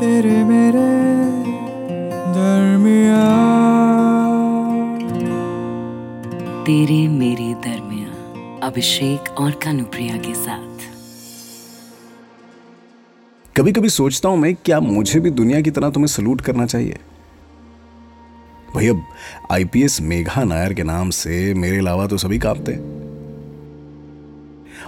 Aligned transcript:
तेरे 0.00 0.44
मेरे 0.44 0.82
दरमिया 2.34 3.22
तेरे 6.66 6.98
मेरे 7.08 7.54
दरमिया 7.54 8.66
अभिषेक 8.66 9.30
और 9.40 9.50
कानुप्रिया 9.64 10.16
के 10.16 10.34
साथ। 10.34 10.86
कभी 13.56 13.72
कभी 13.72 13.88
सोचता 13.88 14.28
हूँ 14.28 14.38
मैं 14.38 14.54
क्या 14.54 14.80
मुझे 14.80 15.20
भी 15.20 15.30
दुनिया 15.30 15.60
की 15.60 15.70
तरह 15.70 15.90
तुम्हें 15.90 16.06
सलूट 16.06 16.40
करना 16.40 16.66
चाहिए? 16.66 16.98
भाई 18.74 18.88
अब 18.88 19.04
आईपीएस 19.52 20.00
मेघा 20.00 20.44
नायर 20.44 20.74
के 20.74 20.82
नाम 20.82 21.10
से 21.10 21.54
मेरे 21.54 21.78
अलावा 21.78 22.06
तो 22.06 22.16
सभी 22.16 22.38
कांपते 22.38 22.72
हैं। 22.72 22.82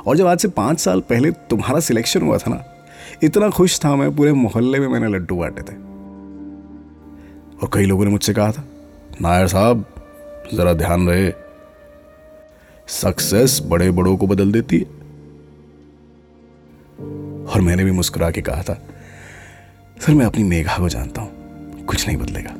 और 0.06 0.16
जब 0.16 0.26
आज 0.26 0.38
से 0.38 0.48
पाँच 0.48 0.80
साल 0.80 1.00
पहले 1.00 1.30
तुम्हारा 1.30 1.80
सिलेक्शन 1.80 2.22
हुआ 2.22 2.38
था 2.38 2.50
ना 2.50 2.64
इतना 3.22 3.50
खुश 3.50 3.80
था 3.84 3.96
मैं, 3.96 4.16
पूरे 4.16 4.32
मोहल्ले 4.32 4.80
में 4.80 4.88
मैंने 4.88 5.08
लड्डू 5.08 5.36
बांटे 5.36 5.62
थे। 5.62 5.76
और 7.62 7.70
कई 7.72 7.84
लोगों 7.84 8.04
ने 8.04 8.10
मुझसे 8.10 8.34
कहा 8.34 8.52
था, 8.52 8.64
नायर 9.22 9.46
साहब, 9.46 9.84
जरा 10.54 10.72
ध्यान 10.72 11.08
रहे। 11.08 11.32
सक्सेस 12.88 13.60
बड़े 13.66 13.90
बड़ों 13.90 14.16
को 14.16 14.26
बदल 14.26 14.52
देती 14.52 14.78
है। 14.78 14.84
और 17.44 17.60
मैंने 17.60 17.84
भी 17.84 17.90
मुस्कुरा 17.90 18.30
के 18.30 18.40
कहा 18.40 18.62
था, 18.62 18.74
सर, 20.00 20.14
मैं 20.14 20.26
अपनी 20.26 20.42
मेघा 20.42 20.78
को 20.78 20.88
जानता 20.88 21.22
हूँ, 21.22 21.30
कुछ 21.84 22.06
नहीं 22.06 22.16
बदलेगा। 22.16 22.54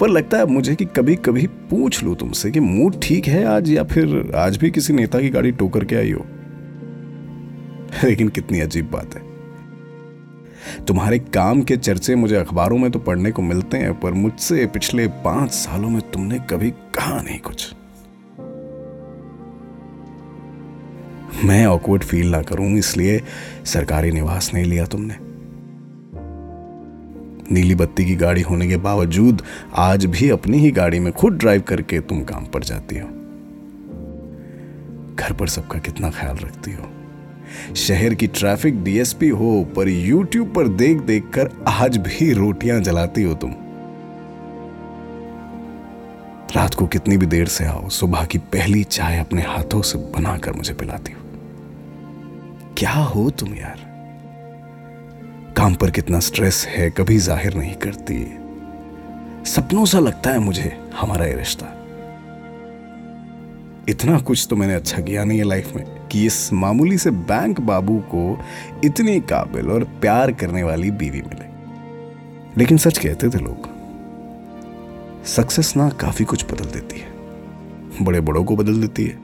पर 0.00 0.08
लगता 0.08 0.38
है 0.38 0.46
मुझे 0.46 0.74
कि 0.74 0.84
कभी 0.84 1.16
कभी 1.16 1.46
पूछ 1.46 2.02
लू 2.04 2.14
तुमसे 2.14 2.50
कि 2.50 2.60
मूड 2.60 2.96
ठीक 3.02 3.26
है 3.26 3.44
आज 3.44 3.70
या 3.70 3.84
फिर 3.84 4.32
आज 4.36 4.56
भी 4.56 4.70
किसी 4.70 4.92
नेता 4.92 5.20
की 5.20 5.30
गाड़ी 5.30 5.52
टोकर 5.52 5.84
के 5.84 5.96
आई 5.96 6.12
हो? 6.12 6.26
लेकिन 8.04 8.28
कितनी 8.28 8.60
अजीब 8.60 8.90
बात 8.90 9.14
है। 9.14 9.38
तुम्हारे 10.84 11.18
काम 11.18 11.62
के 11.62 11.76
चर्चे 11.76 12.14
मुझे 12.14 12.36
अखबारों 12.36 12.78
में 12.78 12.90
तो 12.90 12.98
पढ़ने 12.98 13.30
को 13.30 13.42
मिलते 13.42 13.76
हैं, 13.76 14.00
पर 14.00 14.12
मुझसे 14.12 14.66
पिछले 14.66 15.06
पाँच 15.06 15.50
सालों 15.50 15.90
में 15.90 16.10
तुमने 16.10 16.38
कभी 16.38 16.70
कहा 16.70 17.22
नहीं 17.22 17.38
कुछ। 17.38 17.74
मैं 21.44 21.66
ऑकवर्ड 21.66 22.02
फील 22.02 22.30
ना 22.30 22.42
करूँ, 22.42 22.78
इसलिए 22.78 23.22
सरकारी 23.64 24.10
निवास 24.10 24.54
नहीं 24.54 24.64
लिया 24.64 24.84
तुमने। 24.84 25.14
नीली 27.54 27.74
बत्ती 27.74 28.04
की 28.04 28.16
गाड़ी 28.16 28.42
होने 28.42 28.68
के 28.68 28.76
बावजूद 28.76 29.42
आज 29.74 30.04
भी 30.04 30.30
अपनी 30.30 30.58
ही 30.58 30.70
गाड़ी 30.70 30.98
में 30.98 31.12
खुद 31.12 31.32
ड्राइव 31.32 31.60
करके 31.60 32.00
तुम 32.00 32.22
काम 32.22 32.44
पर 32.44 32.62
जाती 32.62 32.98
हो। 32.98 33.08
घर 35.14 35.32
पर 35.32 35.48
सबका 35.48 35.78
कितना 35.78 36.10
ख्याल 36.10 36.36
रखती 36.36 36.72
हो। 36.72 36.97
शहर 37.76 38.14
की 38.14 38.26
ट्रैफ़िक 38.26 38.84
डीएसपी 38.84 39.28
हो, 39.28 39.68
पर 39.76 39.88
यूट्यूब 39.88 40.54
पर 40.54 40.68
देख 40.68 41.00
देख 41.00 41.30
कर 41.34 41.50
आज 41.68 41.96
भी 41.96 42.32
रोटियाँ 42.32 42.80
जलाती 42.80 43.22
हो 43.22 43.34
तुम। 43.34 43.54
रात 46.56 46.74
को 46.74 46.86
कितनी 46.86 47.16
भी 47.16 47.26
देर 47.26 47.46
से 47.46 47.64
आओ, 47.64 47.88
सुबह 47.88 48.24
की 48.24 48.38
पहली 48.38 48.84
चाय 48.84 49.18
अपने 49.18 49.42
हाथों 49.42 49.82
से 49.82 49.98
बनाकर 49.98 50.52
मुझे 50.52 50.74
पिलाती 50.74 51.12
हो। 51.12 51.20
क्या 52.78 52.92
हो 52.92 53.30
तुम 53.30 53.54
यार? 53.54 53.88
काम 55.56 55.74
पर 55.74 55.90
कितना 55.90 56.20
स्ट्रेस 56.20 56.66
है, 56.68 56.90
कभी 56.90 57.18
ज़ाहिर 57.18 57.54
नहीं 57.54 57.74
करती। 57.74 58.24
सपनों 59.50 59.84
सा 59.84 59.98
लगता 59.98 60.30
है 60.30 60.38
मुझे, 60.38 60.76
हमारा 60.94 61.26
ये 61.26 61.34
रिश्ता। 61.34 61.74
इतना 63.88 64.18
कुछ 64.18 64.46
तो 64.50 64.56
मैंने 64.56 64.74
अच्छा 64.74 65.00
किया 65.02 65.24
नहीं 65.24 65.38
है 65.38 65.44
लाइफ 65.44 65.74
में। 65.76 65.97
कि 66.12 66.24
इस 66.26 66.52
मामूली 66.52 66.98
से 66.98 67.10
बैंक 67.10 67.60
बाबू 67.60 67.98
को 68.14 68.38
इतनी 68.84 69.18
काबिल 69.20 69.70
और 69.70 69.84
प्यार 70.00 70.32
करने 70.32 70.62
वाली 70.62 70.90
बीवी 70.92 71.22
मिले। 71.22 71.46
लेकिन 72.58 72.78
सच 72.78 72.98
कहते 72.98 73.28
थे 73.28 73.38
लोग 73.38 73.68
सक्सेस 75.26 75.72
ना 75.76 75.88
काफ़ी 76.00 76.24
कुछ 76.24 76.44
बदल 76.44 76.70
देती 76.70 77.00
है। 77.00 78.04
बड़े 78.04 78.20
बड़ों 78.20 78.44
को 78.44 78.56
बदल 78.56 78.80
देती 78.80 79.04
है। 79.04 79.16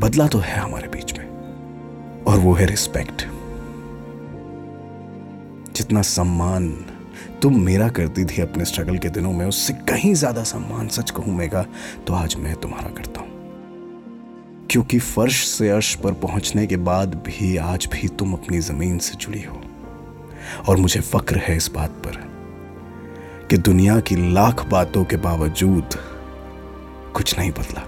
बदला 0.00 0.26
तो 0.26 0.38
है 0.38 0.58
हमारे 0.58 0.88
बीच 0.88 1.18
में। 1.18 1.26
और 2.24 2.38
वो 2.38 2.52
है 2.54 2.66
रिस्पेक्ट 2.66 3.26
जितना 5.76 6.02
सम्मान 6.02 6.68
तुम 7.42 7.58
मेरा 7.60 7.88
करती 7.88 8.24
थी 8.24 8.42
अपने 8.42 8.64
स्ट्रगल 8.64 8.98
के 8.98 9.08
दिनों 9.08 9.32
में, 9.32 9.44
उससे 9.46 9.72
कहीं 9.88 10.14
ज़्यादा 10.14 10.42
सम्मान 10.44 10.88
सच 10.88 11.10
कहूँ 11.10 11.34
मेगा 11.36 11.64
तो 12.06 12.14
आज 12.14 12.36
मैं 12.38 12.54
तुम्हारा 12.56 12.90
करता 12.90 13.20
हूँ। 13.20 13.31
क्योंकि 14.72 14.98
फर्श 14.98 15.46
से 15.46 15.68
अर्श 15.70 15.94
पर 15.94 16.12
पहुँचने 16.12 16.66
के 16.66 16.76
बाद 16.76 17.14
भी 17.14 17.56
आज 17.56 17.86
भी 17.92 18.08
तुम 18.08 18.32
अपनी 18.32 18.58
ज़मीन 18.58 18.98
से 18.98 19.14
जुड़ी 19.14 19.42
हो। 19.42 19.60
और 20.68 20.76
मुझे 20.76 21.00
फक्र 21.00 21.36
है 21.36 21.56
इस 21.56 21.70
बात 21.70 21.90
पर 21.90 22.16
कि 23.50 23.56
दुनिया 23.58 24.00
की 24.00 24.16
लाख 24.32 24.64
बातों 24.66 25.04
के 25.04 25.16
बावजूद 25.16 25.96
कुछ 27.14 27.38
नहीं 27.38 27.50
बदला। 27.50 27.82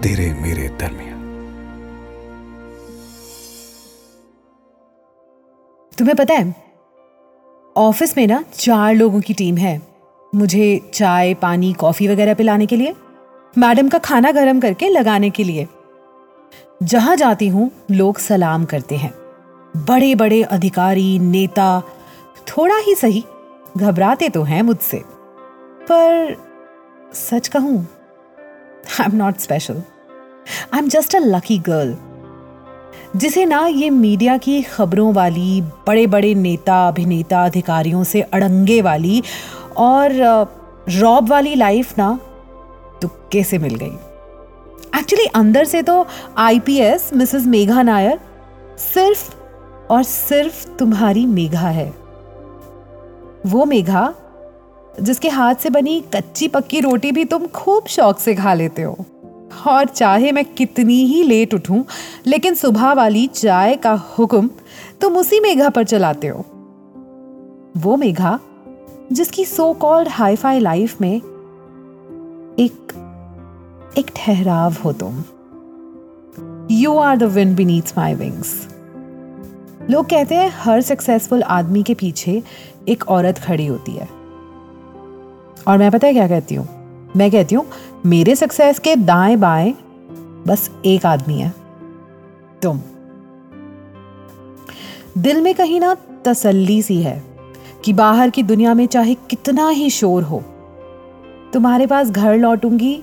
तेरे 0.00 0.32
मेरे 0.34 0.68
दरमिया 0.80 1.16
तुम्हें 5.98 6.16
पता 6.16 6.34
है, 6.34 6.54
ऑफ़िस 7.76 8.16
में 8.16 8.26
ना 8.26 8.44
चार 8.54 8.94
लोगों 8.94 9.20
की 9.20 9.34
टीम 9.34 9.56
है। 9.56 9.80
मुझे 10.34 10.90
चाय, 10.94 11.34
पानी, 11.34 11.72
कॉफ़ी 11.72 12.08
वगैरह 12.08 12.34
पिलाने 12.34 12.66
के 12.66 12.76
लिए। 12.76 12.94
मैडम 13.54 13.88
का 13.88 13.98
खाना 13.98 14.30
गर्म 14.32 14.60
करके 14.60 14.88
लगाने 14.88 15.30
के 15.30 15.44
लिए। 15.44 15.66
जहाँ 16.82 17.14
जाती 17.16 17.48
हूँ, 17.48 17.70
लोग 17.90 18.18
सलाम 18.18 18.64
करते 18.64 18.96
हैं। 18.96 19.12
बड़े 19.76 20.14
बड़े 20.14 20.42
अधिकारी, 20.42 21.18
नेता, 21.18 21.80
थोड़ा 22.48 22.76
ही 22.76 22.94
सही, 22.94 23.24
घबराते 23.76 24.28
तो 24.28 24.42
हैं 24.42 24.62
मुझसे। 24.62 25.02
पर 25.90 26.36
सच 27.14 27.48
कहूँ 27.48 27.78
I 29.00 29.06
am 29.06 29.16
not 29.16 29.38
special 29.38 29.82
I 30.74 30.78
am 30.78 30.88
just 30.88 31.16
a 31.16 31.18
lucky 31.18 31.58
girl 31.58 31.96
जिसे 33.16 33.44
ना 33.46 33.66
ये 33.66 33.90
मीडिया 33.90 34.36
की 34.36 34.62
खबरों 34.62 35.12
वाली 35.14 35.60
बड़े 35.86 36.06
बड़े 36.06 36.34
नेता, 36.34 36.86
अभिनेता, 36.88 37.44
अधिकारियों 37.44 38.04
से 38.04 38.20
अड़ंगे 38.22 38.80
वाली 38.82 39.22
और 39.76 40.12
रॉब 40.90 41.28
वाली 41.28 41.54
लाइफ 41.54 41.98
ना 41.98 42.18
तुक्के 43.02 43.44
से 43.44 43.58
मिल 43.58 43.74
गई? 43.74 43.92
एक्चुअली 44.98 45.26
अंदर 45.26 45.64
से 45.64 45.82
तो 45.82 46.06
आईपीएस 46.36 47.10
मिसेस 47.14 47.46
मेघा 47.46 47.82
नायर 47.82 48.20
सिर्फ़ 48.78 49.34
और 49.90 50.02
सिर्फ़ 50.02 50.68
तुम्हारी 50.68 51.26
मेघा 51.26 51.68
है। 51.68 51.94
वो 53.46 53.64
मेघा, 53.64 54.14
जिसके 55.00 55.28
हाथ 55.28 55.54
से 55.54 55.70
बनी 55.70 56.04
कच्ची 56.14 56.48
पक्की 56.48 56.80
रोटी 56.80 57.12
भी 57.12 57.24
तुम 57.24 57.46
खूब 57.46 57.86
शौक 57.86 58.18
से 58.18 58.34
खा 58.34 58.54
लेते 58.54 58.82
हो। 58.82 58.96
और 59.68 59.84
चाहे 59.84 60.32
मैं 60.32 60.44
कितनी 60.44 61.04
ही 61.04 61.22
लेट 61.22 61.54
उठूं, 61.54 61.82
लेकिन 62.26 62.54
सुबह 62.54 62.92
वाली 62.92 63.26
चाय 63.26 63.76
का 63.76 63.92
हुक्म 63.92 64.50
तुम 65.00 65.16
उसी 65.16 65.40
मेघा 65.40 65.68
पर 65.68 65.84
चलाते 65.84 66.26
हो। 66.26 66.44
वो 67.76 67.96
मेघा, 67.96 68.40
जिसकी 69.12 69.44
सो 69.44 69.72
कॉल्ड 69.72 70.08
हाईफाई 70.08 70.58
लाइफ 70.58 71.00
में 71.00 71.20
एक 72.60 73.94
एक 73.98 74.06
ठहराव 74.16 74.74
हो 74.84 74.92
तुम। 74.92 75.24
You 76.70 76.96
are 76.96 77.16
the 77.16 77.22
wind 77.22 77.56
beneath 77.56 77.98
my 77.98 78.14
wings 78.14 78.68
लोग 79.90 80.06
कहते 80.06 80.34
हैं 80.34 80.52
हर 80.54 80.80
सक्सेसफुल 80.80 81.42
आदमी 81.42 81.82
के 81.82 81.94
पीछे 81.94 82.42
एक 82.88 83.08
औरत 83.08 83.38
खड़ी 83.38 83.66
होती 83.66 83.92
है। 83.92 84.08
और 85.68 85.78
मैं 85.78 85.90
पता 85.90 86.06
है 86.06 86.12
क्या 86.12 86.28
कहती 86.28 86.54
हूँ? 86.54 86.68
मैं 87.16 87.30
कहती 87.30 87.54
हूँ, 87.54 87.66
मेरे 88.06 88.36
सक्सेस 88.36 88.78
के 88.78 88.96
दाएँ 88.96 89.36
बाएँ 89.36 89.74
बस 90.46 90.70
एक 90.84 91.06
आदमी 91.06 91.38
है। 91.38 91.54
तुम। 92.62 92.80
दिल 95.18 95.40
में 95.40 95.54
कहीं 95.54 95.80
ना 95.80 95.96
तसल्ली 96.24 96.82
सी 96.82 97.02
है 97.02 97.22
कि 97.84 97.92
बाहर 97.92 98.30
की 98.30 98.42
दुनिया 98.42 98.74
में 98.74 98.86
चाहे 98.86 99.14
कितना 99.14 99.68
ही 99.68 99.90
शोर 99.90 100.22
हो 100.22 100.44
तुम्हारे 101.52 101.86
पास 101.86 102.10
घर 102.10 102.36
लौटूँगी 102.36 103.02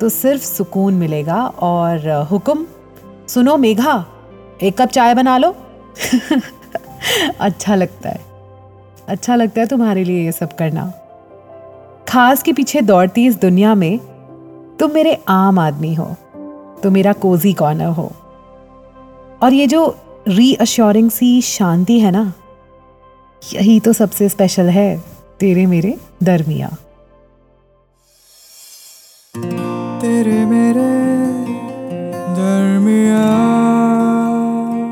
तो 0.00 0.08
सिर्फ़ 0.08 0.42
सुकून 0.42 0.94
मिलेगा 0.94 1.42
और 1.44 2.08
हुक्म। 2.30 2.66
सुनो 3.28 3.56
मेघा, 3.56 4.04
एक 4.62 4.80
कप 4.80 4.88
चाय 4.88 5.14
बना 5.14 5.36
लो। 5.38 5.54
अच्छा 7.40 7.74
लगता 7.74 8.08
है। 8.08 8.20
अच्छा 9.08 9.34
लगता 9.34 9.60
है 9.60 9.66
तुम्हारे 9.66 10.04
लिए 10.04 10.24
ये 10.24 10.32
सब 10.32 10.56
करना। 10.56 10.92
खास 12.08 12.42
के 12.42 12.52
पीछे 12.52 12.80
दौड़ती 12.80 13.26
इस 13.26 13.40
दुनिया 13.40 13.74
में 13.74 13.98
तुम 14.80 14.92
मेरे 14.92 15.18
आम 15.28 15.58
आदमी 15.58 15.94
हो 15.94 16.14
तो 16.82 16.90
मेरा 16.90 17.12
कोजी 17.12 17.52
कॉर्नर 17.52 17.88
हो। 17.92 18.12
और 19.42 19.52
ये 19.52 19.66
जो 19.66 19.96
रीअश्योरिंग 20.28 21.10
सी 21.10 21.40
शांति 21.42 22.00
है 22.00 22.10
ना, 22.10 22.32
यही 23.42 23.80
तो 23.80 23.92
सबसे 23.92 24.28
स्पेशल 24.28 24.68
है 24.68 25.04
तेरे 25.40 25.66
मेरे 25.66 25.96
दरमिया 26.22 26.76